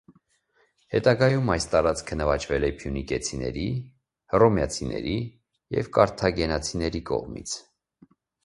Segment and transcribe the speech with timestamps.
[0.93, 3.67] Հետագայում այս տարածքը նվաճվել է փյունիկեցիների,
[4.35, 5.15] հռոմեացիների
[5.79, 7.59] և կարթագենացիների կողմից։